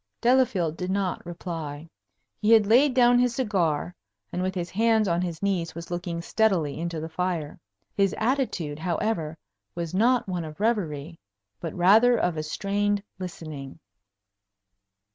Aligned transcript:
Delafield 0.19 0.77
did 0.77 0.89
not 0.89 1.23
reply. 1.27 1.87
He 2.39 2.51
had 2.53 2.65
laid 2.65 2.95
down 2.95 3.19
his 3.19 3.35
cigar, 3.35 3.93
and 4.33 4.41
with 4.41 4.55
his 4.55 4.71
hands 4.71 5.07
on 5.07 5.21
his 5.21 5.43
knees 5.43 5.75
was 5.75 5.91
looking 5.91 6.23
steadily 6.23 6.79
into 6.79 6.99
the 6.99 7.07
fire. 7.07 7.59
His 7.93 8.15
attitude, 8.17 8.79
however, 8.79 9.37
was 9.75 9.93
not 9.93 10.27
one 10.27 10.43
of 10.43 10.59
reverie, 10.59 11.19
but 11.59 11.75
rather 11.75 12.17
of 12.17 12.35
a 12.35 12.41
strained 12.41 13.03
listening. 13.19 13.77